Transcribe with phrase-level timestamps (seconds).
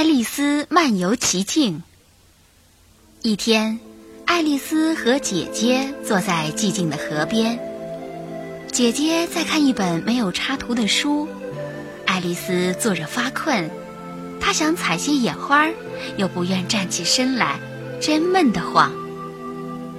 [0.00, 1.82] 爱丽丝漫游奇境。
[3.20, 3.78] 一天，
[4.24, 7.60] 爱丽丝和姐姐坐在寂静的河边，
[8.72, 11.28] 姐姐在看一本没有插图的书，
[12.06, 13.70] 爱丽丝坐着发困，
[14.40, 15.68] 她想采些野花，
[16.16, 17.60] 又不愿站起身来，
[18.00, 18.90] 真闷得慌。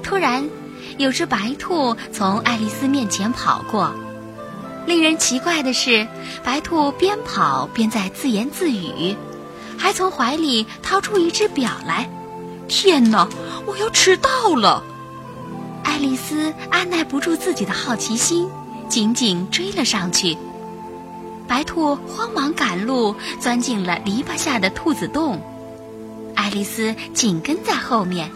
[0.01, 0.49] 突然，
[0.97, 3.93] 有只白兔从爱丽丝面前跑过。
[4.87, 6.07] 令人奇怪的是，
[6.43, 9.15] 白兔边跑边在自言自语。
[9.81, 12.07] 还从怀里掏出一只表来，
[12.67, 13.27] 天哪！
[13.65, 14.83] 我要迟到了。
[15.83, 18.47] 爱丽丝按耐不住自己的好奇心，
[18.87, 20.37] 紧紧追了上去。
[21.47, 25.41] 白兔慌忙赶路，钻进了篱笆下的兔子洞。
[26.35, 28.29] 爱丽丝紧跟在后面。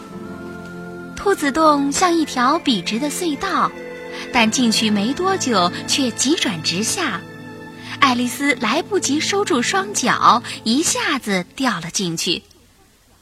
[1.16, 3.71] 兔子洞像一条笔直的隧道，
[4.34, 7.21] 但进去没多久，却急转直下。
[7.99, 12.44] 爱丽丝来不及收住双脚，一下子掉了进去，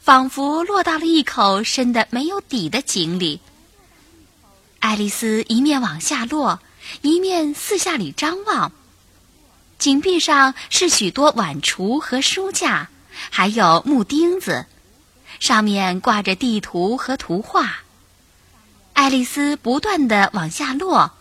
[0.02, 3.40] 仿佛落到了一口深的没有底的井里。
[4.80, 6.60] 爱丽丝一面往下落，
[7.02, 8.72] 一面四下里张望。
[9.80, 12.90] 井壁上是许多碗橱和书架，
[13.30, 14.66] 还有木钉子，
[15.40, 17.80] 上面挂着地图和图画。
[18.94, 21.12] 爱丽丝不断的往下落，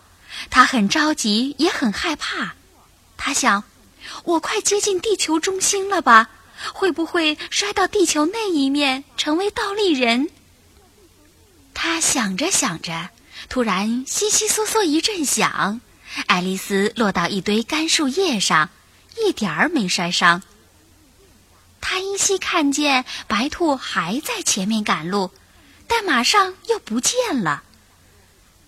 [0.49, 2.53] 她很着急，也很害怕。
[3.25, 3.63] 他想，
[4.25, 6.29] 我快接近地球中心了吧？
[6.73, 10.29] 会不会摔到地球那一面，成为倒立人？
[11.73, 13.11] 他想着想着，
[13.47, 15.79] 突然悉悉嗦嗦一阵响，
[16.27, 18.69] 爱丽丝落到一堆干树叶上，
[19.17, 20.43] 一点儿没摔伤。
[21.79, 25.31] 他依稀看见白兔还在前面赶路，
[25.87, 27.63] 但马上又不见了。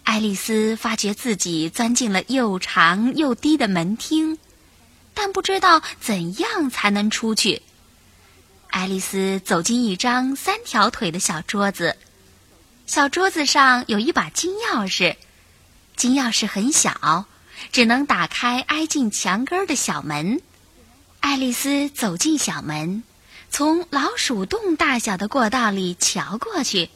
[0.06, 4.38] 爱丽丝发觉自己钻进了又长又低的门厅。
[5.16, 7.64] 但不知道怎样才能出去。
[8.68, 11.98] 爱丽丝走进一张三条腿的小桌子，
[12.86, 15.16] 小桌子上有一把金钥匙，
[15.96, 17.26] 金钥匙很小，
[17.72, 20.42] 只能打开挨近墙根的小门。
[21.22, 23.02] 爱丽丝走进小门，
[23.50, 26.90] 从老鼠洞大小的过道里瞧过去，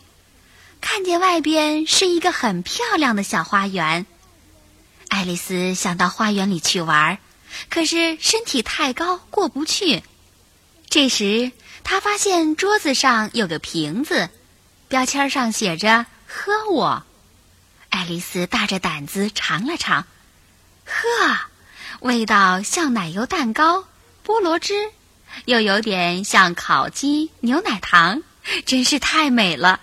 [0.81, 4.05] 看见外边是一个很漂亮的小花园。
[5.07, 7.17] 爱丽丝想到花园里去玩。
[7.69, 10.03] 可是身体太高，过不去。
[10.89, 11.51] 这时，
[11.83, 14.29] 他发现桌子上有个瓶子，
[14.87, 17.03] 标签上写着“喝我”。
[17.89, 20.05] 爱丽丝大着胆子尝了尝，
[20.85, 21.39] 呵，
[22.01, 23.85] 味道像奶油蛋糕、
[24.25, 24.91] 菠萝汁，
[25.45, 28.21] 又有点像烤鸡、牛奶糖，
[28.65, 29.79] 真是太美了。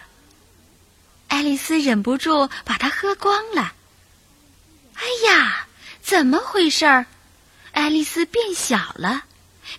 [1.28, 3.72] 爱丽丝忍不住把它喝光了。
[4.94, 5.66] 哎呀，
[6.00, 7.06] 怎么回事儿？
[7.76, 9.25] 爱丽丝变小了，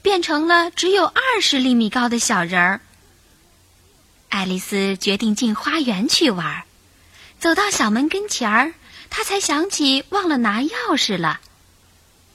[0.03, 2.81] 变成了只有二十厘米高的小人儿。
[4.29, 6.63] 爱丽丝决定进花园去玩，
[7.39, 8.73] 走到小门跟前儿，
[9.09, 11.39] 她才想起忘了拿钥匙了。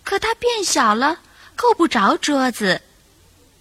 [0.03, 1.21] 可她变小了，
[1.55, 2.83] 够不着桌子。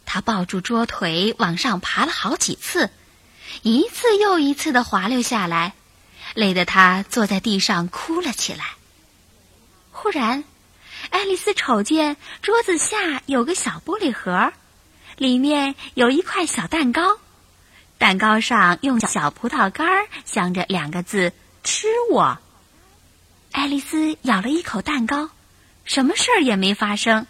[0.04, 2.90] 她抱住桌腿往上爬了好几次，
[3.62, 5.76] 一次又一次的滑溜下来，
[6.34, 8.66] 累得她坐在地上哭了起来。
[9.92, 10.44] 忽然。
[11.10, 14.54] 爱丽丝瞅见桌子下有个小玻璃盒，
[15.18, 17.18] 里面有一块小蛋糕，
[17.98, 22.38] 蛋糕上用小葡萄干儿镶着两个字“吃我”。
[23.52, 25.30] 爱丽丝咬了一口蛋糕，
[25.84, 27.28] 什么事儿也没发生。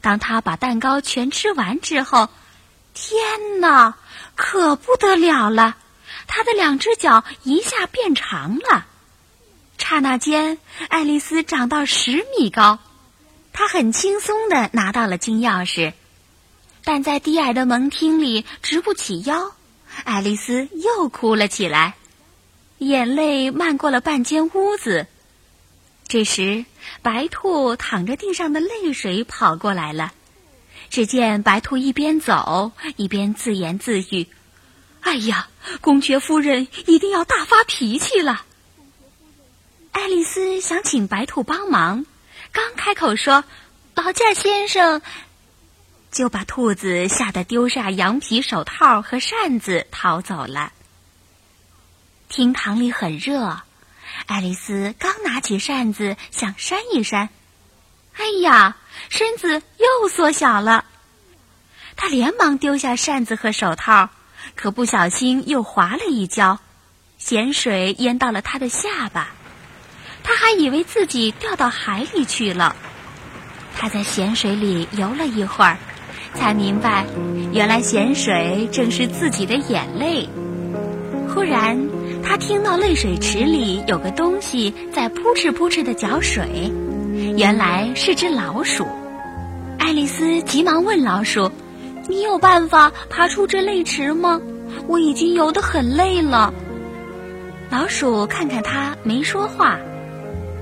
[0.00, 2.28] 当她把蛋糕全吃完之后，
[2.94, 3.96] 天哪，
[4.34, 5.76] 可不得了了！
[6.26, 8.86] 她的两只脚一下变长了，
[9.76, 10.58] 刹那间，
[10.88, 12.78] 爱丽丝长到十米高。
[13.52, 15.92] 他很轻松的拿到了金钥匙，
[16.84, 19.52] 但在低矮的门厅里直不起腰。
[20.04, 21.94] 爱丽丝又哭了起来，
[22.78, 25.06] 眼泪漫过了半间屋子。
[26.08, 26.64] 这时，
[27.02, 30.12] 白兔淌着地上的泪水跑过来了。
[30.90, 34.26] 只见白兔一边走一边自言自语
[35.00, 35.48] ：“哎呀，
[35.80, 38.44] 公爵夫人一定要大发脾气了。”
[39.92, 42.04] 爱丽丝想请白兔帮忙。
[42.52, 43.44] 刚开口说
[43.96, 45.00] “劳驾先生”，
[46.12, 50.72] 就把兔子吓得丢下羊皮手套和扇子逃走了。
[52.28, 53.62] 厅堂里很热，
[54.26, 57.30] 爱丽丝刚拿起扇子想扇一扇，
[58.16, 58.76] 哎呀，
[59.08, 60.84] 身子又缩小了。
[61.96, 64.10] 她连忙丢下扇子和手套，
[64.54, 66.58] 可不小心又滑了一跤，
[67.18, 69.30] 咸水淹到了她的下巴。
[70.22, 72.76] 他还以为自己掉到海里去了。
[73.74, 75.76] 他在咸水里游了一会儿，
[76.34, 77.04] 才明白，
[77.52, 80.28] 原来咸水正是自己的眼泪。
[81.28, 81.78] 忽然，
[82.22, 86.70] 他听到泪水池里有个东西在扑哧扑哧的搅水，
[87.36, 88.86] 原来是只老鼠。
[89.78, 91.50] 爱丽丝急忙问老鼠
[92.06, 94.40] ：“你有办法爬出这泪池吗？
[94.86, 96.52] 我已经游得很累了。”
[97.68, 99.78] 老鼠看看他，没说话。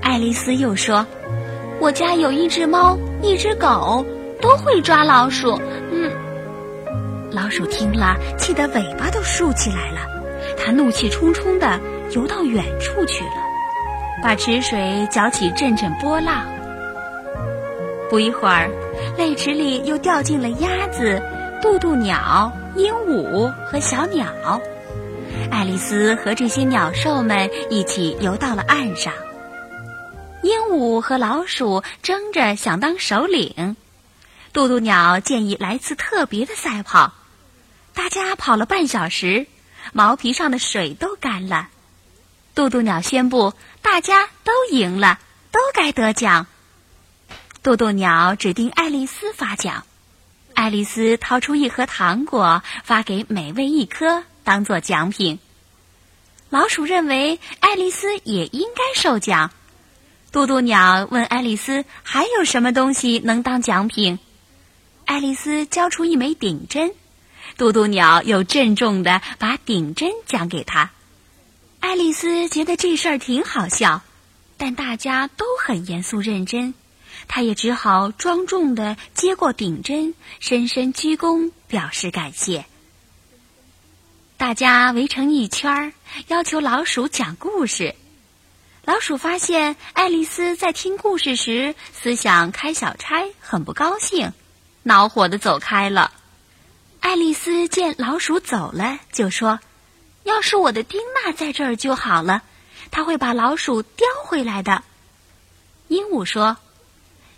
[0.01, 1.05] 爱丽丝又说
[1.79, 4.05] ：“我家有一只猫，一只狗，
[4.41, 5.59] 都会抓老鼠。”
[5.91, 6.11] 嗯，
[7.31, 9.99] 老鼠听了，气得尾巴都竖起来了。
[10.57, 11.79] 它怒气冲冲地
[12.11, 13.31] 游到远处去了，
[14.23, 16.45] 把池水搅起阵阵波浪。
[18.09, 18.69] 不一会儿，
[19.17, 21.21] 泪池里又掉进了鸭子、
[21.61, 24.25] 渡渡鸟、鹦鹉和小鸟。
[25.49, 29.13] 爱丽丝和这些鸟兽们一起游到了岸上。
[30.43, 33.75] 鹦鹉和老鼠争着想当首领，
[34.53, 37.13] 渡渡鸟建议来次特别的赛跑。
[37.93, 39.47] 大家跑了半小时。
[39.93, 41.67] 毛皮上的水都干了，
[42.53, 45.19] 渡渡鸟宣布大家都赢了，
[45.51, 46.45] 都该得奖。
[47.63, 49.83] 渡渡鸟指定爱丽丝发奖，
[50.53, 55.39] 爱丽丝掏出一盒糖果发给每位一颗当做奖品。
[56.49, 59.51] 老鼠认为爱丽丝也应该受奖，
[60.31, 64.17] 渡渡鸟问爱丽丝还有什么东西能当奖品，
[65.03, 66.93] 爱丽丝交出一枚顶针。
[67.57, 70.89] 渡渡鸟又郑重地把顶针奖给他，
[71.81, 74.03] 爱丽丝觉得这事儿挺好笑，
[74.55, 76.73] 但大家都很严肃认真，
[77.27, 82.63] 她也只好庄重地接过顶针，深深鞠躬表示感谢。
[84.37, 85.93] 大家围成一圈儿，
[86.29, 87.95] 要求老鼠讲故事。
[88.91, 94.33] 老鼠发现爱丽丝在听故事时思想开小差，很不高兴，
[94.83, 96.11] 恼火地走开了。
[96.99, 99.61] 爱丽丝见老鼠走了，就说
[100.23, 102.43] ：“要是我的丁娜在这儿就好了，
[102.91, 104.83] 他会把老鼠叼回来的。”
[105.87, 106.57] 鹦鹉说：“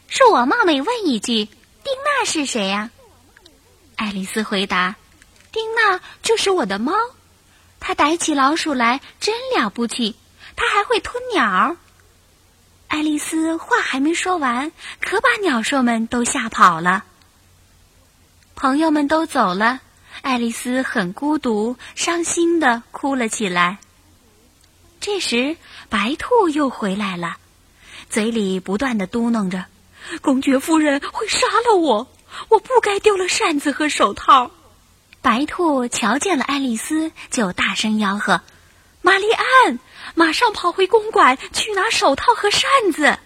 [0.10, 2.90] 恕我冒昧问一句，丁娜是谁呀？”
[3.96, 4.96] 爱丽丝回答
[5.54, 6.94] ：“丁娜就是我的猫，
[7.80, 10.16] 它逮起老鼠来真了不起，
[10.56, 11.78] 它还会吞鸟。”
[12.88, 14.72] 爱丽丝话还没说完，
[15.02, 17.04] 可把鸟兽们都吓跑了。
[18.56, 19.80] 朋友们都走了，
[20.22, 23.80] 爱丽丝很孤独，伤心的哭了起来。
[25.02, 25.58] 这时，
[25.90, 27.38] 白兔又回来了，
[28.10, 29.66] 嘴里不断的嘟囔着
[30.22, 32.08] ：“公爵夫人会杀了我，
[32.50, 34.52] 我不该丢了扇子和手套。”
[35.22, 38.42] 白兔瞧见了爱丽丝，就大声吆喝
[39.02, 39.80] ：“玛丽安，
[40.16, 43.18] 马上跑回公馆去拿手套和扇子！”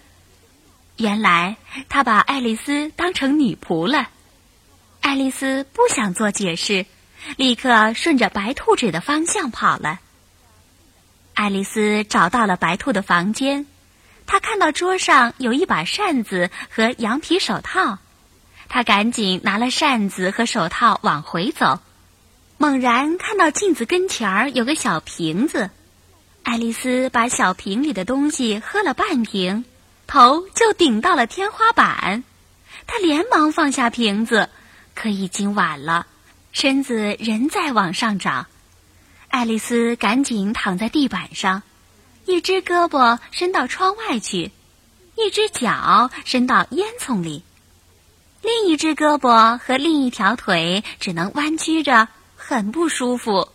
[0.96, 1.56] 原来，
[1.88, 4.08] 他把爱丽丝当成女仆了。
[5.00, 6.86] 爱丽丝不想做解释，
[7.36, 10.00] 立刻顺着白兔子的方向跑了。
[11.34, 13.66] 爱丽丝找到了白兔的房间，
[14.26, 17.98] 她看到桌上有一把扇子和羊皮手套，
[18.68, 21.80] 她赶紧拿了扇子和手套往回走，
[22.56, 25.70] 猛然看到镜子跟前儿有个小瓶子，
[26.42, 29.64] 爱丽丝把小瓶里的东西喝了半瓶，
[30.06, 32.24] 头就顶到了天花板，
[32.86, 34.48] 她连忙放下瓶子。
[34.94, 36.06] 可已经晚了，
[36.50, 38.46] 身子仍在往上涨。
[39.28, 41.62] 爱丽丝赶紧躺在地板上，
[42.24, 44.50] 一只胳膊伸到窗外去，
[45.14, 47.44] 一只脚伸到烟囱里，
[48.42, 53.48] 另一只胳膊和另一条腿只能弯曲着，很不舒服。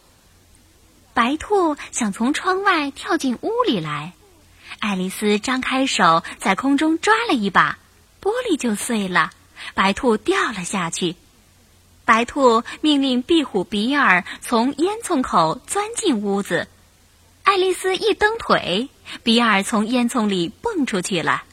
[1.13, 4.13] 白兔想从窗外跳进屋里来，
[4.79, 7.77] 爱丽丝张开手在空中抓了一把，
[8.19, 9.29] 玻璃就碎了，
[9.75, 11.15] 白兔掉了下去。
[12.03, 16.67] 白兔命令壁虎比尔从烟囱口钻进屋子，
[17.43, 18.89] 爱丽丝一蹬腿，
[19.21, 21.43] 比尔从烟囱里蹦出去了。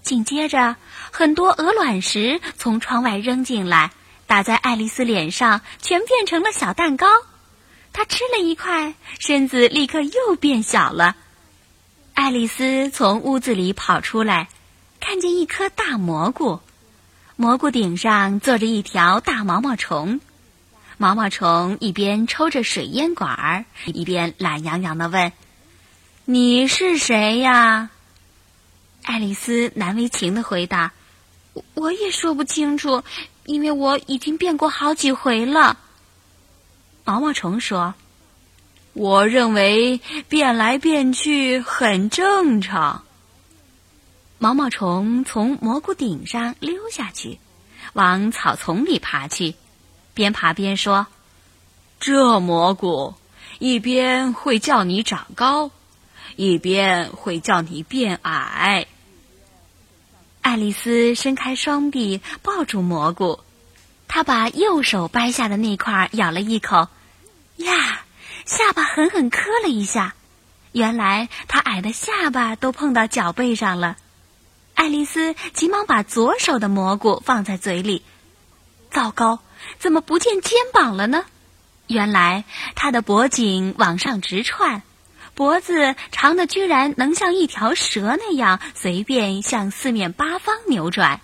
[0.00, 0.76] 紧接着，
[1.12, 3.90] 很多鹅卵石从窗外扔进来，
[4.26, 7.06] 打在爱丽丝脸上，全变成了小蛋糕。
[7.98, 11.16] 他吃了一块，身子立刻又变小了。
[12.14, 14.48] 爱丽丝从屋子里跑出来，
[15.00, 16.60] 看见一颗大蘑菇。
[17.34, 20.20] 蘑菇顶上坐着一条大毛毛虫，
[20.96, 25.32] 毛毛虫一边抽着水烟管儿，一边懒洋洋的问
[26.24, 27.90] ：“你是谁呀？”
[29.02, 30.92] 爱丽丝难为情的回答
[31.74, 33.02] ：“我也说不清楚，
[33.44, 35.76] 因为我已经变过好几回了。”
[37.08, 37.94] 毛毛虫说
[38.92, 43.02] ：“我认为变来变去很正常。”
[44.36, 47.38] 毛毛虫从蘑菇顶上溜下去，
[47.94, 49.54] 往草丛里爬去，
[50.12, 51.06] 边爬边说
[51.98, 53.14] ：“这蘑菇
[53.58, 55.70] 一边会叫你长高，
[56.36, 58.86] 一边会叫你变矮。”
[60.42, 63.40] 爱丽丝伸开双臂抱住蘑菇，
[64.08, 66.88] 她把右手掰下的那块咬了一口，
[67.58, 68.02] 呀，
[68.44, 70.14] 下巴狠狠磕了一下。
[70.72, 73.96] 原来他矮的下巴都碰到脚背上了。
[74.74, 78.02] 爱丽丝急忙把左手的蘑菇放在嘴里，
[78.90, 79.40] 糟糕，
[79.78, 81.24] 怎么不见肩膀了呢？
[81.88, 84.82] 原来他的脖颈往上直窜。
[85.34, 91.20] 脖子长的居然能像一条蛇那样随便向四面八方扭转。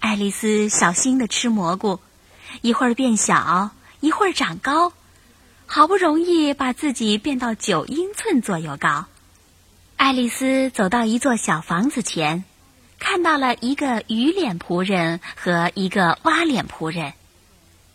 [0.00, 2.00] 爱丽丝小心的吃蘑菇，
[2.60, 3.70] 一会儿变小，
[4.04, 4.92] 一会儿长高，
[5.64, 9.06] 好不容易把自己变到九英寸左右高。
[9.96, 12.44] 爱丽丝走到一座小房子前，
[12.98, 17.14] 看到了一个鱼脸仆人和一个蛙脸仆人。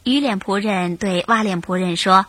[0.03, 2.25] 鱼脸仆人对蛙脸仆人说。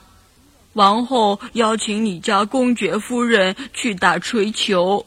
[0.74, 5.06] 王后邀请你家公爵夫人去打槌球。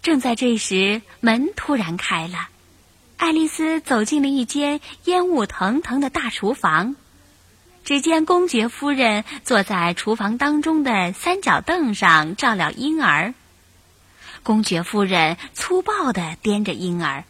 [0.00, 2.48] 正在这时，门突然开了，
[3.18, 6.96] 爱丽丝走进了一间烟雾腾腾的大厨房。
[7.84, 13.34] 只见公爵夫人坐在厨房当中的三角凳上照料婴儿。
[14.42, 17.24] 公爵夫人粗暴地掂着婴儿，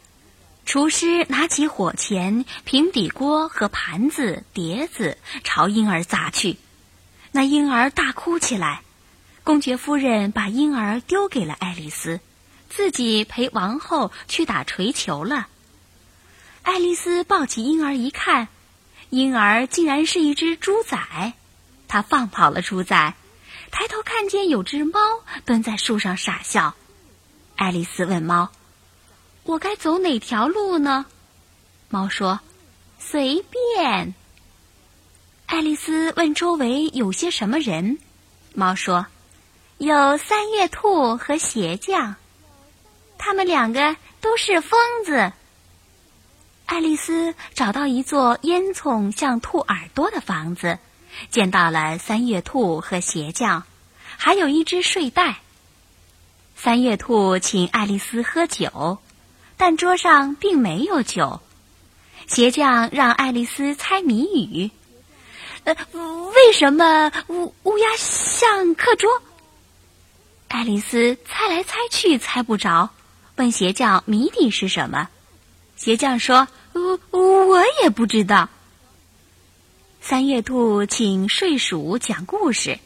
[0.64, 6.56] 厨师拿起火钳、平底锅和盘子、碟子朝婴儿砸去。
[7.30, 8.82] 那婴儿大哭起来，
[9.44, 12.21] 公爵夫人把婴儿丢给了爱丽丝，
[12.71, 15.49] 自己陪王后去打锤球了。
[16.62, 18.49] 爱丽丝抱起婴儿一看，
[19.12, 20.97] 婴儿竟然是一只猪仔，
[21.87, 23.14] 他放跑了猪仔，
[23.71, 24.99] 抬头看见有只猫
[25.45, 26.75] 蹲在树上傻笑。
[27.54, 28.50] 爱丽丝问猫
[29.45, 31.04] ：“我该走哪条路呢？”
[31.90, 32.40] 猫说
[32.99, 34.14] ：“随便。”
[35.45, 37.99] 爱丽丝问周围有些什么人，
[38.54, 39.04] 猫说
[39.76, 42.16] ：“有三月兔和鞋匠，
[43.19, 45.35] 他们两个都是疯子。”
[46.72, 50.78] 爱丽丝找到一座烟囱像兔耳朵的房子，
[51.30, 53.64] 见到了三月兔和鞋匠，
[54.16, 55.40] 还有一只睡袋。
[56.56, 58.96] 三月兔请爱丽丝喝酒，
[59.58, 61.42] 但桌上并没有酒。
[62.26, 64.70] 鞋匠让爱丽丝猜谜语。
[65.64, 65.76] 呃，
[66.34, 69.10] 为什么乌乌鸦像课桌？
[70.48, 72.88] 爱丽丝猜来猜去猜不着，
[73.36, 75.10] 问鞋匠谜底是什么？
[75.76, 77.00] 鞋匠说：“我
[77.48, 78.48] 我也不知道。”
[80.00, 82.78] 三月兔请睡鼠讲故事，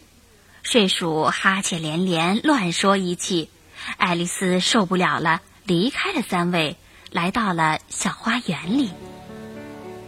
[0.62, 3.48] 睡鼠哈欠连连，乱说一气。
[3.96, 6.76] 爱丽丝受不了了，离开了三位，
[7.10, 8.90] 来到了小花园里。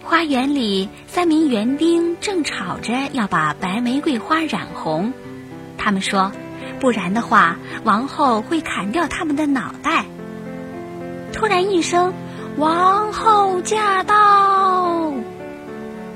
[0.03, 5.13] 花园里，三名园丁正吵着要把白玫瑰花染红。
[5.77, 6.33] 他们说，
[6.81, 10.05] 不然的话，王后会砍掉他们的脑袋。
[11.33, 12.13] 突然一声
[12.59, 15.15] “王后驾到”，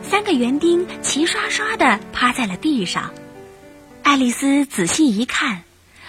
[0.03, 3.15] 三个园丁齐刷刷的趴在了地上。
[4.03, 5.63] 爱丽丝仔细一看，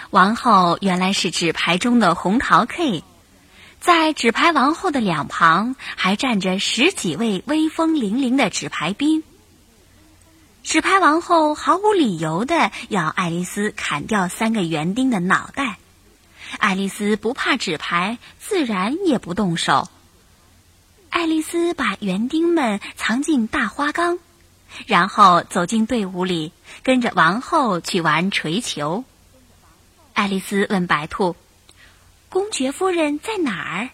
[0.09, 3.03] 王后原来是纸牌中的红桃 K。
[3.79, 9.21] 在纸牌王后的两旁，还站着十几位威风凛凛的纸牌兵。
[10.63, 15.77] 纸牌王后毫无理由的要爱丽丝砍掉三个园丁的脑袋，
[16.57, 19.89] 爱丽丝不怕纸牌，自然也不动手。
[21.13, 24.17] 爱丽丝把园丁们藏进大花缸，
[24.87, 26.51] 然后走进队伍里，
[26.81, 29.05] 跟着王后去玩锤球。
[30.13, 31.35] 爱丽丝问白兔。
[32.29, 33.89] 公爵夫人在哪儿？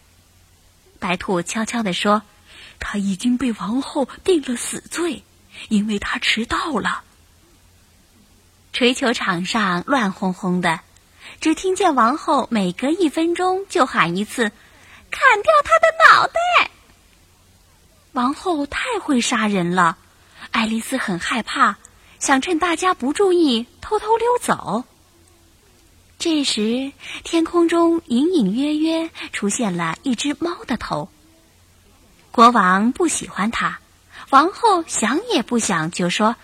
[0.97, 2.21] 白兔悄悄地说
[2.79, 5.21] ：“她已经被王后定了死罪，
[5.67, 7.03] 因为她迟到了。”
[8.71, 10.79] 锤球场上乱哄哄的，
[11.41, 14.53] 只听见王后每隔一分钟就喊一次
[15.11, 16.71] ：“砍掉他的脑袋！”
[18.13, 19.97] 王后太会杀人了，
[20.51, 21.77] 爱丽丝很害怕，
[22.19, 24.83] 想趁大家不注意偷偷溜走。
[26.17, 26.91] 这时，
[27.23, 31.07] 天空中隐隐约约出现了一只猫的头。
[32.31, 33.79] 国王不喜欢它，
[34.31, 36.35] 王后想也不想就说：“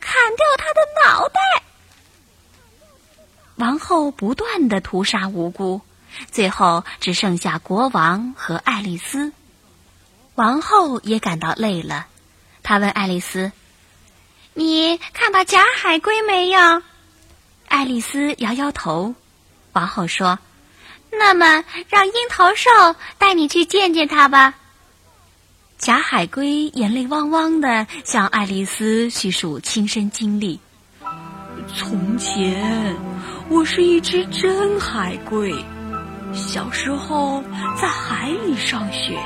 [0.00, 1.40] 砍掉他的脑袋。”
[3.56, 5.80] 王后不断的屠杀无辜，
[6.30, 9.32] 最后只剩下国王和爱丽丝。
[10.34, 12.06] 王后也感到累了，
[12.62, 13.52] 她问爱丽丝
[14.54, 16.82] ：“你看到假海龟没有？”
[17.68, 19.14] 爱丽丝摇摇头，
[19.72, 20.38] 王后说
[21.12, 22.70] ：“那么让樱桃兽
[23.18, 24.54] 带你去见见他吧。”
[25.78, 30.60] 假海龟眼泪汪汪的向爱丽丝叙述亲身经历。
[31.74, 32.96] 从前，
[33.48, 35.54] 我是一只真海龟，
[36.34, 37.42] 小时候
[37.80, 39.18] 在海里上学。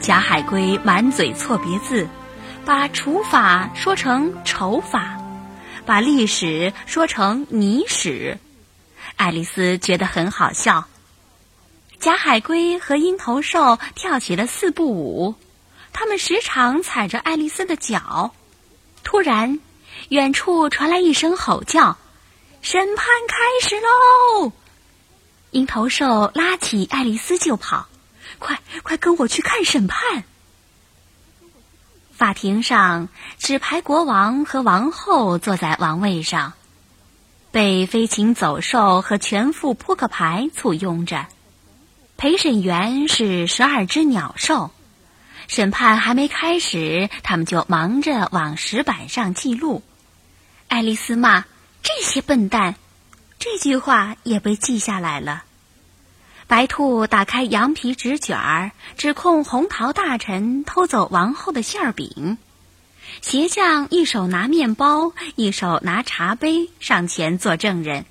[0.00, 2.08] 假海龟满嘴错别字，
[2.64, 5.18] 把除法说成丑法，
[5.84, 8.38] 把历史说成泥史。
[9.16, 10.86] 爱丽丝觉得很好笑。
[11.98, 15.34] 假海龟和鹰头兽跳起了四步舞，
[15.92, 18.32] 他们时常踩着爱丽丝的脚。
[19.04, 19.60] 突然，
[20.08, 21.98] 远处传来一声吼叫
[22.62, 24.52] ：“审判开始喽！”
[25.52, 27.86] 鹰头兽拉起爱丽丝就跑
[28.38, 30.24] ，“快快跟我去看审判！”
[32.12, 33.08] 法庭上，
[33.38, 36.52] 纸牌国王和王后坐在王位上，
[37.50, 41.26] 被飞禽走兽和全副扑克牌簇拥着。
[42.18, 44.70] 陪审员是十二只鸟兽，
[45.48, 49.82] 审判还没开始，他们就忙着往石板上记录。
[50.68, 51.46] 爱丽丝骂
[51.82, 52.74] ：“这些笨蛋！”
[53.40, 55.44] 这句话也被记下来了。
[56.50, 62.38] 白兔打开羊皮纸卷儿，指控红桃大臣偷走王后的馅儿饼。
[63.20, 68.04] 鞋匠一手拿面包，一手拿茶杯上前做证人。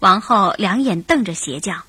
[0.00, 1.82] 王后两眼瞪着鞋匠。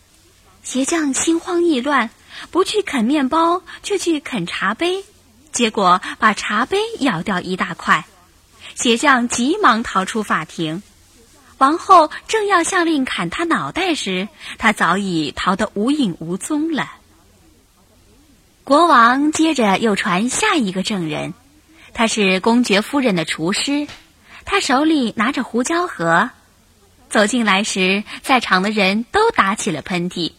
[0.62, 2.10] 鞋匠心慌意乱，
[2.52, 5.06] 不去啃面包，却去啃茶杯，
[5.54, 8.04] 结果把茶杯咬掉一大块。
[8.74, 10.84] 鞋匠急忙逃出法庭，
[11.58, 16.92] 王后正要下令砍他脑袋时，他早已逃得无影无踪了。
[18.64, 21.34] 国王接着又传下一个证人，
[21.94, 23.88] 他是公爵夫人的厨师，
[24.44, 26.30] 他手里拿着胡椒盒，
[27.10, 30.34] 走进来时，在场的人都打起了喷嚏。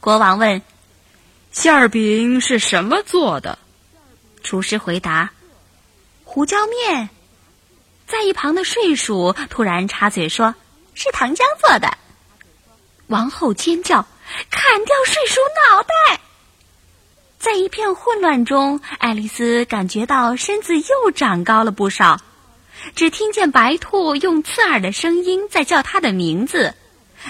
[0.00, 0.62] 国王问
[1.52, 3.58] ：“馅儿饼是什么做的？”
[4.42, 5.30] 厨师回答
[6.24, 7.10] ：“胡椒面。”
[8.10, 10.52] 在一旁的睡鼠突然插嘴说
[10.94, 11.96] ：“是糖浆做的。”
[13.06, 14.04] 王后尖叫
[14.50, 16.20] ：“砍掉睡鼠脑袋！”
[17.38, 22.20] 在一片混乱中，爱丽丝感觉到身子又长高了不少。
[22.96, 26.74] 只听见白兔用刺耳的声音在叫她的名字。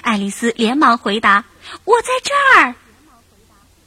[0.01, 1.45] 爱丽丝连忙回答。
[1.85, 2.75] 我在这儿。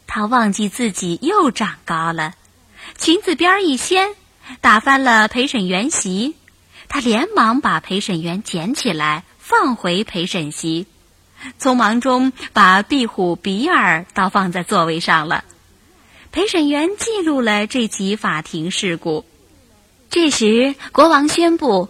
[0.06, 2.36] 她忘记自己又长高了，
[2.99, 4.15] 裙子边一掀，
[4.62, 6.36] 打翻了陪审员席。
[6.93, 10.86] 他连忙把陪审员捡起来，放回陪审席，
[11.60, 15.43] 匆忙中把壁虎比尔倒放在座位上了。
[16.32, 19.25] 陪审员记录了这起法庭事故。
[20.12, 21.89] 这时，国王宣布：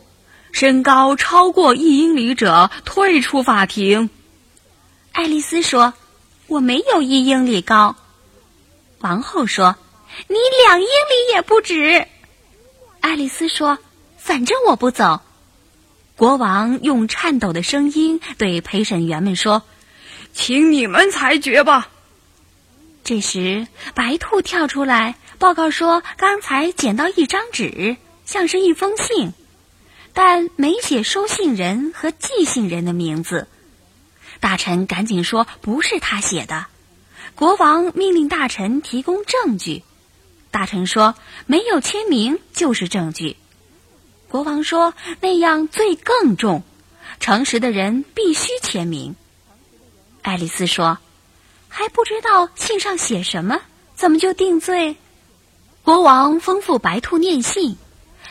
[0.53, 4.09] 身高超过一英里者退出法庭。
[5.11, 5.93] 爱丽丝说
[6.47, 7.97] ：“我没有一英里高。”
[9.03, 9.75] 王后说
[10.29, 10.35] ：“你
[10.65, 12.07] 两英里也不止。”
[13.01, 13.77] 爱丽丝说
[14.23, 15.21] ：“反正我不走。”
[16.15, 19.63] 国王用颤抖的声音对陪审员们说
[20.31, 21.89] ：“请你们裁决吧。”
[23.03, 29.33] 这时，白兔跳出来报告说：“刚才捡到一张纸，像是一封信，
[30.13, 33.49] 但没写收信人和寄信人的名字。”
[34.39, 36.67] 大臣赶紧说：“不是他写的。”
[37.35, 39.83] 国王命令大臣提供证据。
[40.51, 43.35] 大臣说：“没有签名就是证据。”
[44.33, 46.63] 国王说：“那样罪更重，
[47.19, 49.15] 诚实的人必须签名。”
[50.23, 50.97] 爱丽丝说
[51.69, 53.61] ：“还不知道信上写什么，
[53.93, 54.97] 怎么就定罪？”
[55.85, 57.77] 国王吩咐白兔念信，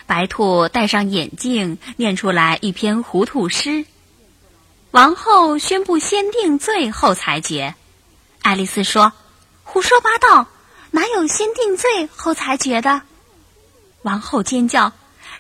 [0.05, 3.87] 白兔戴上眼镜，念出来一篇糊涂诗。
[4.91, 7.77] 王后宣布先定罪后裁决。
[8.41, 9.13] 爱丽丝说
[9.63, 10.49] ：“胡说八道，
[10.91, 13.03] 哪有先定罪后裁决的？”
[14.03, 14.93] 王后尖叫：“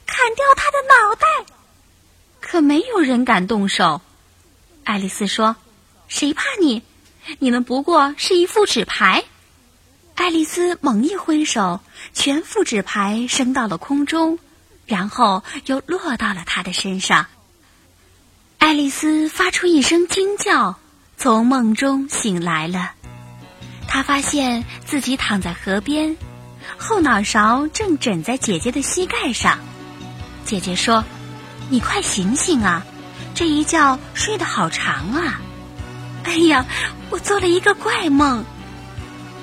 [0.06, 1.26] 砍掉他的脑袋！”
[2.40, 4.00] 可没有人敢动手。
[4.84, 5.56] 爱丽丝说
[6.08, 6.82] ：“谁怕你？
[7.38, 9.24] 你们不过是一副纸牌。”
[10.14, 11.80] 爱丽丝猛一挥手，
[12.12, 14.38] 全副纸牌升到了空中，
[14.86, 17.26] 然后又落到了他的身上。
[18.58, 20.78] 爱丽丝发出一声惊叫，
[21.16, 22.92] 从梦中醒来了。
[23.88, 26.16] 她发现自己躺在河边，
[26.76, 29.58] 后脑勺正枕在姐姐的膝盖上。
[30.44, 31.04] 姐姐说
[31.70, 32.84] ：“你快醒醒啊，
[33.34, 35.40] 这一觉睡得好长啊！”
[36.24, 36.66] 哎呀，
[37.10, 38.44] 我做了一个怪梦。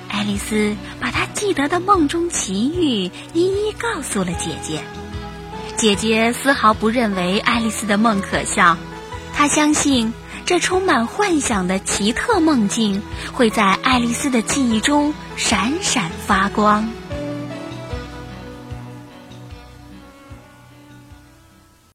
[0.08, 4.82] 爱丽丝把她记得的梦中奇遇一一告诉了姐姐。
[5.78, 8.76] 姐姐丝毫不认为爱丽丝的梦可笑。
[9.34, 10.14] 她相信，
[10.46, 16.90] 这充满幻想的奇特梦境会在爱丽丝的记忆中闪闪发光。